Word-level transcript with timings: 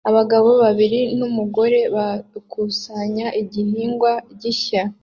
Abagabo 0.09 0.49
babiri 0.63 0.99
numugore 1.17 1.79
bakusanya 1.95 3.27
igihingwa 3.41 4.11
gishya 4.41 4.83